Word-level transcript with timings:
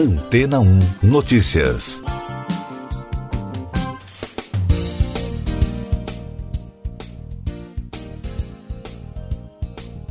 Antena 0.00 0.60
1 0.60 0.78
Notícias. 1.02 2.00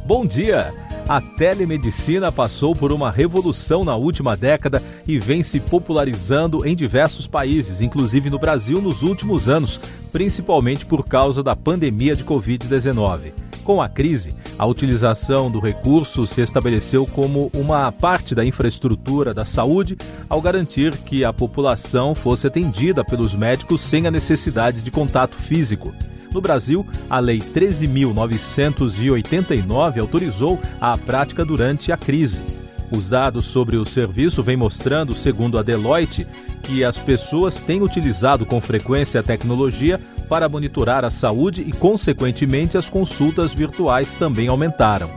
Bom 0.06 0.28
dia! 0.28 0.72
A 1.08 1.20
telemedicina 1.20 2.32
passou 2.32 2.76
por 2.76 2.92
uma 2.92 3.10
revolução 3.10 3.84
na 3.84 3.96
última 3.96 4.38
década 4.38 4.80
e 5.08 5.18
vem 5.18 5.42
se 5.42 5.60
popularizando 5.60 6.68
em 6.68 6.76
diversos 6.76 7.26
países, 7.26 7.82
inclusive 7.82 8.30
no 8.30 8.38
Brasil, 8.38 8.80
nos 8.80 9.02
últimos 9.02 9.50
anos, 9.50 9.80
principalmente 10.12 10.86
por 10.86 11.04
causa 11.04 11.42
da 11.42 11.56
pandemia 11.56 12.16
de 12.16 12.24
Covid-19. 12.24 13.49
Com 13.70 13.82
a 13.84 13.88
crise, 13.88 14.34
a 14.58 14.66
utilização 14.66 15.52
do 15.52 15.60
recurso 15.60 16.26
se 16.26 16.42
estabeleceu 16.42 17.06
como 17.06 17.52
uma 17.54 17.92
parte 17.92 18.34
da 18.34 18.44
infraestrutura 18.44 19.32
da 19.32 19.46
saúde, 19.46 19.96
ao 20.28 20.42
garantir 20.42 20.98
que 20.98 21.24
a 21.24 21.32
população 21.32 22.16
fosse 22.16 22.48
atendida 22.48 23.06
pelos 23.06 23.36
médicos 23.36 23.82
sem 23.82 24.08
a 24.08 24.12
necessidade 24.12 24.82
de 24.82 24.90
contato 24.90 25.36
físico. 25.36 25.94
No 26.34 26.42
Brasil, 26.42 26.84
a 27.08 27.20
Lei 27.20 27.38
13.989 27.38 30.00
autorizou 30.00 30.60
a 30.82 30.98
prática 30.98 31.46
durante 31.46 31.92
a 31.92 31.98
crise. 31.98 32.42
Os 32.92 33.08
dados 33.08 33.46
sobre 33.46 33.78
o 33.78 33.86
serviço 33.86 34.42
vêm 34.42 34.58
mostrando, 34.58 35.14
segundo 35.14 35.60
a 35.60 35.62
Deloitte, 35.62 36.26
que 36.64 36.84
as 36.84 36.98
pessoas 36.98 37.60
têm 37.60 37.84
utilizado 37.84 38.48
com 38.48 38.60
frequência 38.60 39.20
a 39.20 39.24
tecnologia 39.24 40.02
para 40.30 40.48
monitorar 40.48 41.04
a 41.04 41.10
saúde 41.10 41.62
e, 41.62 41.72
consequentemente, 41.72 42.78
as 42.78 42.90
consultas 42.90 43.54
virtuais 43.54 44.14
também 44.14 44.48
aumentaram. 44.48 45.10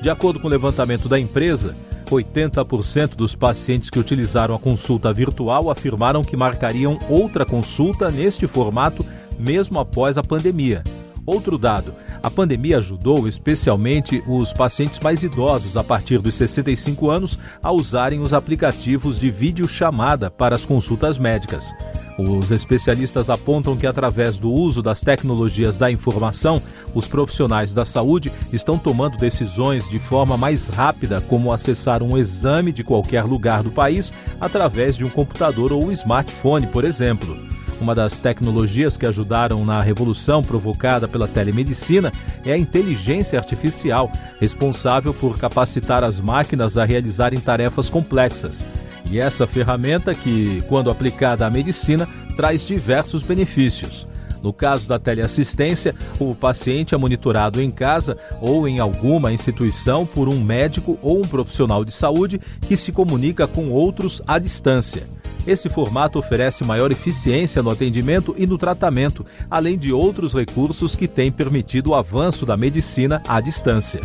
De 0.00 0.08
acordo 0.08 0.40
com 0.40 0.46
o 0.46 0.50
levantamento 0.50 1.08
da 1.08 1.18
empresa, 1.18 1.76
80% 2.08 3.16
dos 3.16 3.34
pacientes 3.34 3.90
que 3.90 3.98
utilizaram 3.98 4.54
a 4.54 4.58
consulta 4.58 5.12
virtual 5.12 5.70
afirmaram 5.70 6.22
que 6.22 6.36
marcariam 6.36 6.98
outra 7.08 7.44
consulta 7.44 8.10
neste 8.10 8.46
formato 8.46 9.04
mesmo 9.38 9.78
após 9.78 10.16
a 10.16 10.22
pandemia. 10.22 10.82
Outro 11.24 11.56
dado: 11.56 11.94
a 12.22 12.30
pandemia 12.30 12.78
ajudou 12.78 13.26
especialmente 13.26 14.22
os 14.26 14.52
pacientes 14.52 15.00
mais 15.00 15.22
idosos 15.22 15.76
a 15.76 15.84
partir 15.84 16.18
dos 16.18 16.34
65 16.34 17.10
anos 17.10 17.38
a 17.62 17.72
usarem 17.72 18.20
os 18.20 18.32
aplicativos 18.32 19.18
de 19.18 19.30
videochamada 19.30 20.30
para 20.30 20.54
as 20.54 20.64
consultas 20.64 21.18
médicas. 21.18 21.72
Os 22.18 22.50
especialistas 22.50 23.30
apontam 23.30 23.76
que, 23.76 23.86
através 23.86 24.36
do 24.36 24.50
uso 24.50 24.82
das 24.82 25.00
tecnologias 25.00 25.76
da 25.76 25.90
informação, 25.90 26.62
os 26.94 27.06
profissionais 27.06 27.72
da 27.72 27.86
saúde 27.86 28.30
estão 28.52 28.78
tomando 28.78 29.16
decisões 29.16 29.88
de 29.88 29.98
forma 29.98 30.36
mais 30.36 30.68
rápida, 30.68 31.20
como 31.22 31.52
acessar 31.52 32.02
um 32.02 32.18
exame 32.18 32.70
de 32.70 32.84
qualquer 32.84 33.24
lugar 33.24 33.62
do 33.62 33.70
país 33.70 34.12
através 34.40 34.96
de 34.96 35.04
um 35.04 35.08
computador 35.08 35.72
ou 35.72 35.84
um 35.84 35.92
smartphone, 35.92 36.66
por 36.66 36.84
exemplo. 36.84 37.34
Uma 37.80 37.96
das 37.96 38.18
tecnologias 38.18 38.96
que 38.96 39.06
ajudaram 39.06 39.64
na 39.64 39.80
revolução 39.80 40.40
provocada 40.40 41.08
pela 41.08 41.26
telemedicina 41.26 42.12
é 42.44 42.52
a 42.52 42.58
inteligência 42.58 43.36
artificial, 43.36 44.08
responsável 44.40 45.12
por 45.12 45.36
capacitar 45.36 46.04
as 46.04 46.20
máquinas 46.20 46.78
a 46.78 46.84
realizarem 46.84 47.40
tarefas 47.40 47.90
complexas. 47.90 48.64
E 49.10 49.18
essa 49.18 49.46
ferramenta, 49.46 50.14
que, 50.14 50.62
quando 50.68 50.90
aplicada 50.90 51.46
à 51.46 51.50
medicina, 51.50 52.08
traz 52.36 52.66
diversos 52.66 53.22
benefícios. 53.22 54.06
No 54.42 54.52
caso 54.52 54.88
da 54.88 54.98
teleassistência, 54.98 55.94
o 56.18 56.34
paciente 56.34 56.94
é 56.94 56.98
monitorado 56.98 57.62
em 57.62 57.70
casa 57.70 58.18
ou 58.40 58.66
em 58.66 58.80
alguma 58.80 59.32
instituição 59.32 60.04
por 60.04 60.28
um 60.28 60.42
médico 60.42 60.98
ou 61.00 61.18
um 61.18 61.22
profissional 61.22 61.84
de 61.84 61.92
saúde 61.92 62.40
que 62.66 62.76
se 62.76 62.90
comunica 62.90 63.46
com 63.46 63.70
outros 63.70 64.20
à 64.26 64.38
distância. 64.38 65.06
Esse 65.46 65.68
formato 65.68 66.18
oferece 66.18 66.64
maior 66.64 66.90
eficiência 66.90 67.62
no 67.62 67.70
atendimento 67.70 68.34
e 68.38 68.46
no 68.46 68.58
tratamento, 68.58 69.26
além 69.50 69.76
de 69.76 69.92
outros 69.92 70.34
recursos 70.34 70.94
que 70.94 71.08
têm 71.08 71.32
permitido 71.32 71.90
o 71.90 71.94
avanço 71.94 72.46
da 72.46 72.56
medicina 72.56 73.22
à 73.28 73.40
distância. 73.40 74.00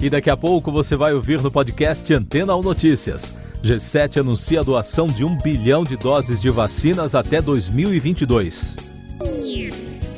E 0.00 0.10
daqui 0.10 0.28
a 0.28 0.36
pouco 0.36 0.70
você 0.70 0.94
vai 0.94 1.14
ouvir 1.14 1.40
no 1.40 1.50
podcast 1.50 2.12
Antena 2.12 2.54
ou 2.54 2.62
Notícias. 2.62 3.34
G7 3.62 4.20
anuncia 4.20 4.60
a 4.60 4.62
doação 4.62 5.06
de 5.06 5.24
um 5.24 5.36
bilhão 5.38 5.84
de 5.84 5.96
doses 5.96 6.40
de 6.40 6.50
vacinas 6.50 7.14
até 7.14 7.40
2022. 7.40 8.76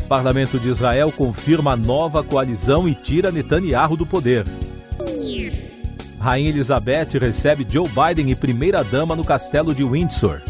Parlamento 0.09 0.59
de 0.59 0.69
Israel 0.69 1.13
confirma 1.13 1.77
nova 1.77 2.25
coalizão 2.25 2.89
e 2.89 2.95
tira 2.95 3.31
Netanyahu 3.31 3.97
do 3.97 4.05
poder. 4.05 4.45
Rainha 6.19 6.49
Elizabeth 6.49 7.19
recebe 7.21 7.67
Joe 7.69 7.87
Biden 7.89 8.31
e 8.31 8.35
primeira-dama 8.35 9.15
no 9.15 9.25
castelo 9.25 9.73
de 9.73 9.85
Windsor. 9.85 10.41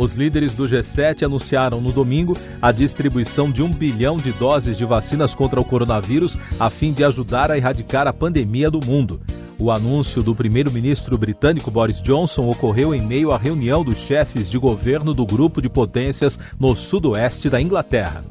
Os 0.00 0.14
líderes 0.14 0.54
do 0.54 0.64
G7 0.64 1.24
anunciaram 1.24 1.78
no 1.78 1.92
domingo 1.92 2.34
a 2.62 2.72
distribuição 2.72 3.50
de 3.50 3.62
um 3.62 3.68
bilhão 3.68 4.16
de 4.16 4.32
doses 4.32 4.78
de 4.78 4.86
vacinas 4.86 5.34
contra 5.34 5.60
o 5.60 5.64
coronavírus 5.64 6.38
a 6.58 6.70
fim 6.70 6.90
de 6.90 7.04
ajudar 7.04 7.50
a 7.50 7.58
erradicar 7.58 8.08
a 8.08 8.12
pandemia 8.12 8.70
do 8.70 8.80
mundo. 8.82 9.20
O 9.58 9.70
anúncio 9.70 10.22
do 10.22 10.34
primeiro-ministro 10.34 11.18
britânico 11.18 11.70
Boris 11.70 12.00
Johnson 12.00 12.48
ocorreu 12.48 12.94
em 12.94 13.02
meio 13.02 13.30
à 13.30 13.36
reunião 13.36 13.84
dos 13.84 13.98
chefes 13.98 14.48
de 14.48 14.56
governo 14.56 15.12
do 15.12 15.26
grupo 15.26 15.60
de 15.60 15.68
potências 15.68 16.38
no 16.58 16.74
sudoeste 16.74 17.50
da 17.50 17.60
Inglaterra 17.60 18.24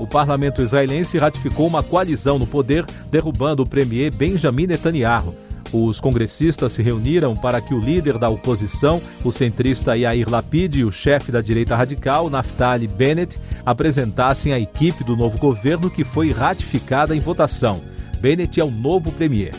o 0.00 0.06
parlamento 0.06 0.62
israelense 0.62 1.18
ratificou 1.18 1.66
uma 1.66 1.82
coalizão 1.82 2.38
no 2.38 2.46
poder, 2.46 2.86
derrubando 3.10 3.62
o 3.62 3.68
premier 3.68 4.10
Benjamin 4.10 4.66
Netanyahu. 4.66 5.34
Os 5.72 6.00
congressistas 6.00 6.72
se 6.72 6.82
reuniram 6.82 7.36
para 7.36 7.60
que 7.60 7.72
o 7.72 7.78
líder 7.78 8.18
da 8.18 8.28
oposição, 8.28 9.00
o 9.24 9.30
centrista 9.30 9.96
Yair 9.96 10.28
Lapid 10.28 10.76
e 10.76 10.84
o 10.84 10.90
chefe 10.90 11.30
da 11.30 11.40
direita 11.40 11.76
radical, 11.76 12.28
Naftali 12.28 12.88
Bennett, 12.88 13.38
apresentassem 13.64 14.52
a 14.52 14.58
equipe 14.58 15.04
do 15.04 15.16
novo 15.16 15.38
governo 15.38 15.90
que 15.90 16.02
foi 16.02 16.32
ratificada 16.32 17.14
em 17.14 17.20
votação. 17.20 17.80
Bennett 18.20 18.60
é 18.60 18.64
o 18.64 18.70
novo 18.70 19.12
premier. 19.12 19.52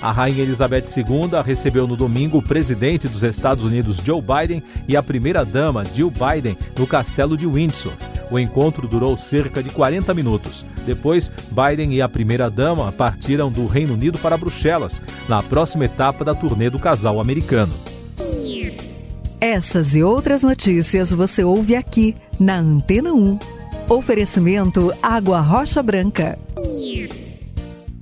A 0.00 0.10
rainha 0.10 0.42
Elizabeth 0.42 0.86
II 0.96 1.42
recebeu 1.44 1.86
no 1.86 1.96
domingo 1.96 2.38
o 2.38 2.42
presidente 2.42 3.06
dos 3.06 3.22
Estados 3.22 3.64
Unidos 3.64 3.98
Joe 3.98 4.20
Biden 4.20 4.62
e 4.88 4.96
a 4.96 5.02
primeira-dama 5.02 5.84
Jill 5.84 6.10
Biden 6.10 6.58
no 6.76 6.86
castelo 6.86 7.36
de 7.36 7.46
Windsor. 7.46 7.92
O 8.32 8.38
encontro 8.38 8.88
durou 8.88 9.14
cerca 9.14 9.62
de 9.62 9.68
40 9.68 10.14
minutos. 10.14 10.64
Depois, 10.86 11.30
Biden 11.50 11.92
e 11.92 12.00
a 12.00 12.08
primeira-dama 12.08 12.90
partiram 12.90 13.52
do 13.52 13.66
Reino 13.66 13.92
Unido 13.92 14.18
para 14.18 14.38
Bruxelas, 14.38 15.02
na 15.28 15.42
próxima 15.42 15.84
etapa 15.84 16.24
da 16.24 16.34
turnê 16.34 16.70
do 16.70 16.78
casal 16.78 17.20
americano. 17.20 17.74
Essas 19.38 19.94
e 19.94 20.02
outras 20.02 20.42
notícias 20.42 21.12
você 21.12 21.44
ouve 21.44 21.76
aqui 21.76 22.16
na 22.40 22.56
Antena 22.56 23.12
1. 23.12 23.38
Oferecimento 23.88 24.94
Água 25.02 25.40
Rocha 25.40 25.82
Branca. 25.82 26.38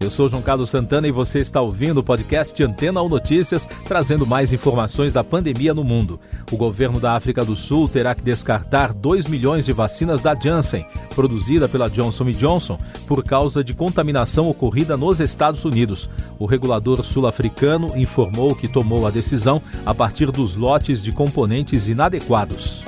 Eu 0.01 0.09
sou 0.09 0.31
João 0.31 0.43
Carlos 0.43 0.71
Santana 0.71 1.07
e 1.07 1.11
você 1.11 1.41
está 1.41 1.61
ouvindo 1.61 1.99
o 2.01 2.03
podcast 2.03 2.61
Antena 2.63 3.03
ou 3.03 3.09
Notícias, 3.09 3.67
trazendo 3.85 4.27
mais 4.27 4.51
informações 4.51 5.13
da 5.13 5.23
pandemia 5.23 5.75
no 5.75 5.85
mundo. 5.85 6.19
O 6.51 6.57
governo 6.57 6.99
da 6.99 7.13
África 7.13 7.45
do 7.45 7.55
Sul 7.55 7.87
terá 7.87 8.15
que 8.15 8.23
descartar 8.23 8.95
2 8.95 9.27
milhões 9.27 9.67
de 9.67 9.73
vacinas 9.73 10.23
da 10.23 10.35
Janssen, 10.35 10.87
produzida 11.15 11.69
pela 11.69 11.91
Johnson 11.91 12.31
Johnson, 12.31 12.79
por 13.07 13.23
causa 13.23 13.63
de 13.63 13.75
contaminação 13.75 14.49
ocorrida 14.49 14.97
nos 14.97 15.21
Estados 15.21 15.67
Unidos. 15.67 16.09
O 16.39 16.47
regulador 16.47 17.05
sul-africano 17.05 17.95
informou 17.95 18.57
que 18.57 18.69
tomou 18.69 19.07
a 19.07 19.11
decisão 19.11 19.61
a 19.85 19.95
partir 19.95 20.31
dos 20.31 20.57
lotes 20.57 21.03
de 21.03 21.13
componentes 21.13 21.89
inadequados. 21.89 22.83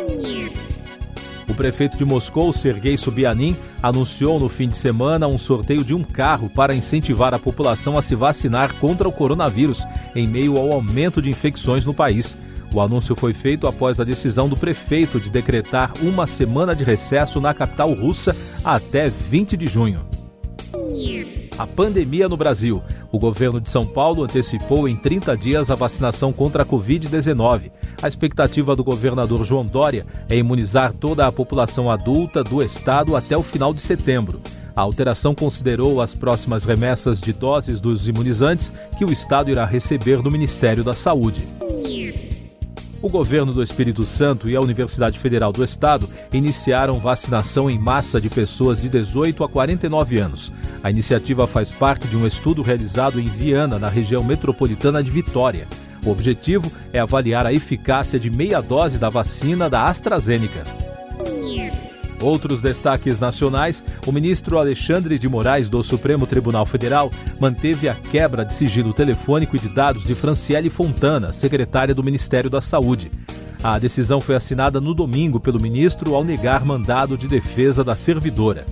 O 1.53 1.55
prefeito 1.55 1.99
de 1.99 2.05
Moscou, 2.07 2.51
Sergei 2.51 2.97
Sobyanin, 2.97 3.55
anunciou 3.83 4.41
no 4.41 4.49
fim 4.49 4.69
de 4.69 4.77
semana 4.77 5.29
um 5.29 5.37
sorteio 5.37 5.85
de 5.85 5.93
um 5.93 6.03
carro 6.03 6.49
para 6.49 6.75
incentivar 6.75 7.35
a 7.35 7.39
população 7.39 7.99
a 7.99 8.01
se 8.01 8.15
vacinar 8.15 8.73
contra 8.77 9.07
o 9.07 9.13
coronavírus, 9.13 9.87
em 10.17 10.27
meio 10.27 10.57
ao 10.57 10.73
aumento 10.73 11.21
de 11.21 11.29
infecções 11.29 11.85
no 11.85 11.93
país. 11.93 12.39
O 12.73 12.81
anúncio 12.81 13.15
foi 13.15 13.35
feito 13.35 13.67
após 13.67 14.01
a 14.01 14.05
decisão 14.05 14.49
do 14.49 14.57
prefeito 14.57 15.21
de 15.21 15.29
decretar 15.29 15.93
uma 16.01 16.27
semana 16.27 16.75
de 16.75 16.85
recesso 16.85 17.39
na 17.39 17.53
capital 17.53 17.93
russa 17.93 18.35
até 18.65 19.11
20 19.11 19.55
de 19.55 19.67
junho. 19.67 20.01
A 21.59 21.67
pandemia 21.67 22.31
no 22.31 22.37
Brasil. 22.39 22.83
O 23.13 23.19
governo 23.19 23.61
de 23.61 23.69
São 23.69 23.87
Paulo 23.87 24.25
antecipou 24.25 24.89
em 24.89 24.97
30 24.97 25.37
dias 25.37 25.71
a 25.71 25.75
vacinação 25.75 26.33
contra 26.33 26.63
a 26.63 26.67
Covid-19. 26.67 27.71
A 28.01 28.09
expectativa 28.09 28.75
do 28.75 28.83
governador 28.83 29.45
João 29.45 29.67
Dória 29.67 30.07
é 30.31 30.37
imunizar 30.39 30.95
toda 30.95 31.27
a 31.27 31.31
população 31.31 31.91
adulta 31.91 32.43
do 32.43 32.63
estado 32.63 33.15
até 33.15 33.37
o 33.37 33.43
final 33.43 33.75
de 33.75 33.83
setembro. 33.83 34.41
A 34.75 34.81
alteração 34.81 35.35
considerou 35.35 36.01
as 36.01 36.15
próximas 36.15 36.65
remessas 36.65 37.21
de 37.21 37.35
doses 37.35 37.79
dos 37.81 38.09
imunizantes 38.09 38.73
que 38.97 39.05
o 39.05 39.13
estado 39.13 39.51
irá 39.51 39.67
receber 39.67 40.23
do 40.23 40.31
Ministério 40.31 40.83
da 40.83 40.95
Saúde. 40.95 41.47
O 43.03 43.09
governo 43.09 43.53
do 43.53 43.65
Espírito 43.65 44.07
Santo 44.07 44.49
e 44.49 44.55
a 44.55 44.61
Universidade 44.61 45.19
Federal 45.19 45.51
do 45.51 45.65
Estado 45.65 46.09
iniciaram 46.33 47.01
vacinação 47.01 47.69
em 47.69 47.77
massa 47.77 48.21
de 48.21 48.31
pessoas 48.31 48.81
de 48.81 48.89
18 48.89 49.43
a 49.43 49.49
49 49.49 50.21
anos. 50.21 50.53
A 50.85 50.89
iniciativa 50.89 51.45
faz 51.49 51.73
parte 51.73 52.07
de 52.07 52.17
um 52.17 52.25
estudo 52.25 52.63
realizado 52.63 53.19
em 53.19 53.27
Viana, 53.27 53.77
na 53.77 53.89
região 53.89 54.23
metropolitana 54.23 55.03
de 55.03 55.11
Vitória. 55.11 55.67
O 56.07 56.11
objetivo 56.11 56.71
é 56.93 57.01
avaliar 57.01 57.45
a 57.45 57.53
eficácia 57.53 58.21
de 58.21 58.31
meia 58.31 58.61
dose 58.61 58.99
da 58.99 59.11
vacina 59.11 59.69
da 59.69 59.89
AstraZeneca. 59.89 60.92
Outros 62.23 62.63
destaques 62.63 63.19
nacionais: 63.19 63.83
o 64.07 64.13
ministro 64.13 64.59
Alexandre 64.59 65.19
de 65.19 65.29
Moraes 65.29 65.69
do 65.69 65.83
Supremo 65.83 66.27
Tribunal 66.27 66.65
Federal 66.65 67.11
manteve 67.41 67.89
a 67.89 67.95
quebra 67.95 68.45
de 68.45 68.55
sigilo 68.55 68.93
telefônico 68.93 69.57
e 69.57 69.59
de 69.59 69.69
dados 69.69 70.05
de 70.05 70.15
Franciele 70.15 70.71
Fontana, 70.71 71.33
secretária 71.33 71.95
do 71.95 72.03
Ministério 72.03 72.49
da 72.49 72.61
Saúde. 72.61 73.11
A 73.63 73.79
decisão 73.79 74.21
foi 74.21 74.35
assinada 74.35 74.81
no 74.81 74.95
domingo 74.95 75.39
pelo 75.39 75.61
ministro 75.61 76.15
ao 76.15 76.25
negar 76.25 76.65
mandado 76.65 77.17
de 77.17 77.29
defesa 77.29 77.85
da 77.85 77.95
servidora. 77.95 78.67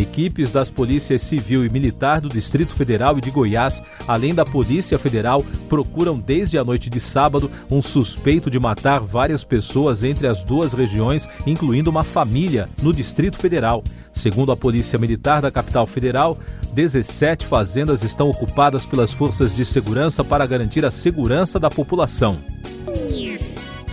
Equipes 0.00 0.50
das 0.50 0.70
polícias 0.70 1.22
civil 1.22 1.64
e 1.64 1.68
militar 1.68 2.20
do 2.20 2.28
Distrito 2.28 2.74
Federal 2.74 3.18
e 3.18 3.20
de 3.20 3.30
Goiás, 3.30 3.82
além 4.06 4.34
da 4.34 4.44
Polícia 4.44 4.98
Federal, 4.98 5.44
procuram 5.68 6.18
desde 6.18 6.58
a 6.58 6.64
noite 6.64 6.88
de 6.88 7.00
sábado 7.00 7.50
um 7.70 7.82
suspeito 7.82 8.50
de 8.50 8.58
matar 8.58 9.00
várias 9.00 9.44
pessoas 9.44 10.02
entre 10.02 10.26
as 10.26 10.42
duas 10.42 10.72
regiões, 10.72 11.28
incluindo 11.46 11.90
uma 11.90 12.04
família, 12.04 12.68
no 12.82 12.92
Distrito 12.92 13.38
Federal. 13.38 13.84
Segundo 14.12 14.52
a 14.52 14.56
Polícia 14.56 14.98
Militar 14.98 15.40
da 15.42 15.50
capital 15.50 15.86
federal, 15.86 16.38
17 16.72 17.46
fazendas 17.46 18.02
estão 18.02 18.28
ocupadas 18.28 18.84
pelas 18.84 19.12
forças 19.12 19.54
de 19.54 19.64
segurança 19.64 20.24
para 20.24 20.46
garantir 20.46 20.84
a 20.84 20.90
segurança 20.90 21.58
da 21.58 21.70
população. 21.70 22.38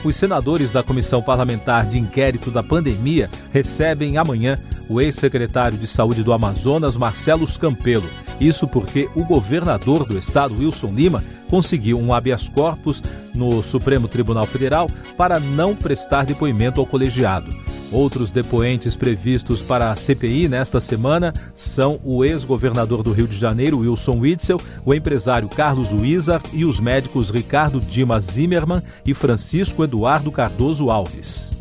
Os 0.08 0.16
senadores 0.16 0.72
da 0.72 0.82
Comissão 0.82 1.22
Parlamentar 1.22 1.86
de 1.86 2.00
Inquérito 2.00 2.50
da 2.50 2.64
Pandemia 2.64 3.30
recebem 3.52 4.18
amanhã 4.18 4.58
o 4.88 5.02
ex-secretário 5.02 5.78
de 5.78 5.86
Saúde 5.86 6.24
do 6.24 6.32
Amazonas, 6.32 6.96
Marcelo 6.96 7.46
Campelo. 7.60 8.10
Isso 8.40 8.66
porque 8.70 9.10
o 9.18 9.26
governador 9.26 10.08
do 10.08 10.18
estado, 10.18 10.58
Wilson 10.58 10.94
Lima, 10.94 11.22
conseguiu 11.50 12.00
um 12.00 12.14
habeas 12.14 12.48
corpus 12.48 13.04
no 13.36 13.62
Supremo 13.62 14.08
Tribunal 14.08 14.46
Federal 14.46 14.90
para 15.18 15.42
não 15.42 15.76
prestar 15.76 16.24
depoimento 16.24 16.80
ao 16.80 16.86
colegiado. 16.86 17.67
Outros 17.92 18.32
depoentes 18.32 18.96
previstos 18.96 19.62
para 19.62 19.92
a 19.92 19.96
CPI 19.96 20.50
nesta 20.50 20.82
semana 20.82 21.34
são 21.56 22.00
o 22.04 22.26
ex-governador 22.26 23.02
do 23.02 23.14
Rio 23.14 23.28
de 23.28 23.38
Janeiro, 23.38 23.80
Wilson 23.80 24.20
Witzel, 24.20 24.58
o 24.86 24.94
empresário 24.94 25.48
Carlos 25.48 25.94
Wizard 25.94 26.44
e 26.52 26.66
os 26.66 26.80
médicos 26.80 27.30
Ricardo 27.30 27.80
Dimas 27.80 28.26
Zimmermann 28.26 28.82
e 29.06 29.14
Francisco 29.14 29.84
Eduardo 29.86 30.32
Cardoso 30.32 30.90
Alves. 30.90 31.52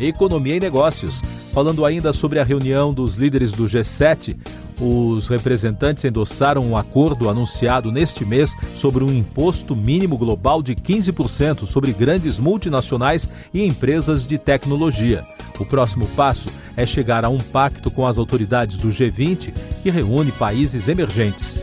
Economia 0.00 0.56
e 0.56 0.60
Negócios. 0.60 1.20
Falando 1.52 1.84
ainda 1.84 2.12
sobre 2.12 2.38
a 2.38 2.44
reunião 2.44 2.94
dos 2.94 3.16
líderes 3.16 3.52
do 3.52 3.64
G7, 3.64 4.36
os 4.80 5.28
representantes 5.28 6.04
endossaram 6.04 6.62
um 6.62 6.76
acordo 6.76 7.28
anunciado 7.28 7.92
neste 7.92 8.24
mês 8.24 8.56
sobre 8.76 9.04
um 9.04 9.12
imposto 9.12 9.76
mínimo 9.76 10.16
global 10.16 10.62
de 10.62 10.74
15% 10.74 11.66
sobre 11.66 11.92
grandes 11.92 12.38
multinacionais 12.38 13.28
e 13.52 13.62
empresas 13.62 14.26
de 14.26 14.38
tecnologia. 14.38 15.22
O 15.58 15.66
próximo 15.66 16.06
passo 16.16 16.48
é 16.76 16.86
chegar 16.86 17.24
a 17.24 17.28
um 17.28 17.38
pacto 17.38 17.90
com 17.90 18.06
as 18.06 18.16
autoridades 18.16 18.78
do 18.78 18.88
G20, 18.88 19.52
que 19.82 19.90
reúne 19.90 20.32
países 20.32 20.88
emergentes. 20.88 21.62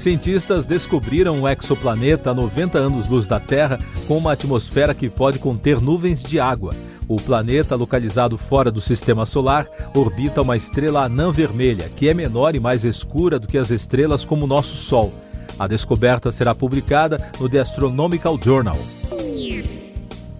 Cientistas 0.01 0.65
descobriram 0.65 1.35
um 1.35 1.47
exoplaneta 1.47 2.31
a 2.31 2.35
90 2.35 2.79
anos-luz 2.79 3.27
da 3.27 3.39
Terra 3.39 3.79
com 4.09 4.17
uma 4.17 4.33
atmosfera 4.33 4.95
que 4.95 5.11
pode 5.11 5.39
conter 5.39 5.79
nuvens 5.79 6.23
de 6.23 6.41
água. 6.41 6.75
O 7.07 7.17
planeta, 7.17 7.77
localizado 7.77 8.39
fora 8.39 8.71
do 8.71 8.81
sistema 8.81 9.27
solar, 9.27 9.69
orbita 9.95 10.41
uma 10.41 10.57
estrela 10.57 11.05
anã 11.05 11.31
vermelha, 11.31 11.91
que 11.95 12.09
é 12.09 12.15
menor 12.15 12.55
e 12.55 12.61
mais 12.61 12.83
escura 12.83 13.39
do 13.39 13.47
que 13.47 13.59
as 13.59 13.71
estrelas 13.71 14.25
como 14.25 14.45
o 14.45 14.49
nosso 14.49 14.75
Sol. 14.75 15.13
A 15.59 15.67
descoberta 15.67 16.33
será 16.33 16.55
publicada 16.55 17.31
no 17.39 17.47
The 17.47 17.59
Astronomical 17.59 18.39
Journal. 18.43 18.79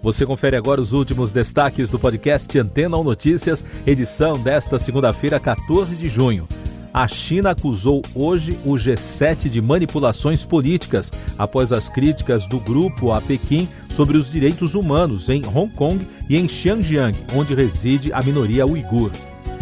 Você 0.01 0.25
confere 0.25 0.55
agora 0.55 0.81
os 0.81 0.91
últimos 0.91 1.31
destaques 1.31 1.91
do 1.91 1.99
podcast 1.99 2.57
Antena 2.57 2.97
ou 2.97 3.03
Notícias, 3.03 3.63
edição 3.85 4.33
desta 4.33 4.79
segunda-feira, 4.79 5.39
14 5.39 5.95
de 5.95 6.07
junho. 6.07 6.47
A 6.93 7.07
China 7.07 7.51
acusou 7.51 8.01
hoje 8.13 8.57
o 8.65 8.73
G7 8.73 9.47
de 9.47 9.61
manipulações 9.61 10.43
políticas 10.43 11.09
após 11.37 11.71
as 11.71 11.87
críticas 11.87 12.45
do 12.45 12.59
grupo 12.59 13.13
a 13.13 13.21
Pequim 13.21 13.67
sobre 13.95 14.17
os 14.17 14.29
direitos 14.29 14.75
humanos 14.75 15.29
em 15.29 15.41
Hong 15.45 15.73
Kong 15.73 16.05
e 16.29 16.35
em 16.35 16.49
Xinjiang, 16.49 17.17
onde 17.33 17.55
reside 17.55 18.11
a 18.11 18.21
minoria 18.21 18.65
uigur. 18.65 19.09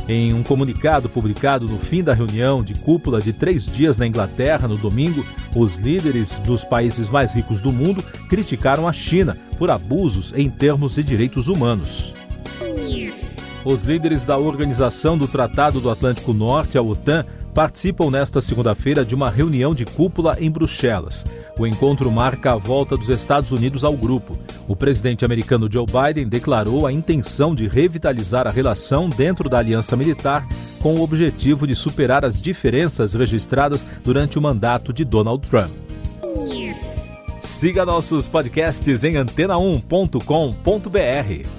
Em 0.07 0.33
um 0.33 0.41
comunicado 0.41 1.07
publicado 1.07 1.67
no 1.67 1.77
fim 1.77 2.03
da 2.03 2.15
reunião 2.15 2.63
de 2.63 2.74
cúpula 2.74 3.21
de 3.21 3.31
três 3.31 3.67
dias 3.67 3.95
na 3.95 4.07
Inglaterra 4.07 4.67
no 4.67 4.75
domingo, 4.75 5.24
os 5.55 5.75
líderes 5.75 6.39
dos 6.39 6.65
países 6.65 7.09
mais 7.09 7.36
ricos 7.36 7.62
do 7.62 7.71
mundo 7.71 8.01
criticaram 8.27 8.88
a 8.88 8.93
China 8.93 9.38
por 9.59 9.69
abusos 9.69 10.33
em 10.36 10.50
termos 10.50 10.95
de 10.95 11.03
direitos 11.03 11.48
humanos. 11.48 12.12
Os 13.66 13.84
líderes 13.84 14.24
da 14.24 14.38
Organização 14.38 15.18
do 15.18 15.28
Tratado 15.28 15.82
do 15.82 15.89
Atlântico 15.89 16.32
Norte, 16.34 16.78
a 16.78 16.82
OTAN, 16.82 17.25
participam 17.54 18.10
nesta 18.10 18.39
segunda-feira 18.39 19.04
de 19.04 19.13
uma 19.13 19.30
reunião 19.30 19.75
de 19.75 19.84
cúpula 19.84 20.38
em 20.39 20.50
Bruxelas. 20.50 21.25
O 21.58 21.68
encontro 21.68 22.10
marca 22.10 22.54
a 22.54 22.56
volta 22.56 22.96
dos 22.96 23.10
Estados 23.10 23.51
Unidos 23.51 23.84
ao 23.84 23.98
grupo. 23.98 24.39
O 24.68 24.78
presidente 24.78 25.25
americano 25.25 25.70
Joe 25.72 25.86
Biden 25.86 26.28
declarou 26.28 26.88
a 26.88 26.94
intenção 26.94 27.54
de 27.54 27.68
revitalizar 27.68 28.48
a 28.48 28.51
relação 28.51 29.10
dentro 29.10 29.50
da 29.50 29.58
aliança 29.58 29.98
militar 29.98 30.48
com 30.82 30.96
o 30.96 31.01
objetivo 31.01 31.68
de 31.68 31.75
superar 31.75 32.24
as 32.24 32.42
diferenças 32.42 33.13
registradas 33.13 33.86
durante 34.04 34.39
o 34.39 34.42
mandato 34.42 34.94
de 34.94 35.04
Donald 35.04 35.46
Trump. 35.50 35.72
Siga 37.42 37.86
nossos 37.86 38.25
podcasts 38.28 39.04
em 39.04 39.16
antena1.com.br. 39.16 41.59